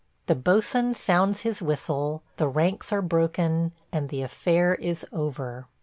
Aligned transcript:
The 0.25 0.33
boatswain 0.33 0.95
sounds 0.95 1.41
his 1.41 1.61
whistle, 1.61 2.23
the 2.37 2.47
ranks 2.47 2.91
are 2.91 3.03
broken, 3.03 3.71
and 3.91 4.09
the 4.09 4.23
affair 4.23 4.73
is 4.73 5.05
over. 5.11 5.67